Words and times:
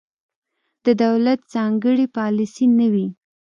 د 0.85 0.87
دولت 1.03 1.39
ځانګړې 1.53 2.05
پالیسي 2.17 2.65
نه 2.77 2.87
وي. 2.93 3.07